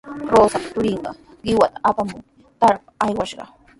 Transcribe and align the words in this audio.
Rosapa 0.33 0.67
turinqa 0.73 1.11
qiwata 1.43 1.77
apamuqmi 1.89 2.29
trakrapa 2.59 2.89
aywashqa. 3.05 3.43